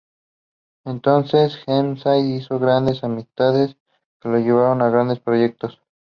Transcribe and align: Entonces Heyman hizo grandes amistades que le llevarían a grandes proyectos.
Entonces 0.83 1.59
Heyman 1.67 1.95
hizo 2.35 2.57
grandes 2.57 3.03
amistades 3.03 3.77
que 4.19 4.29
le 4.29 4.39
llevarían 4.41 4.81
a 4.81 4.89
grandes 4.89 5.19
proyectos. 5.19 5.79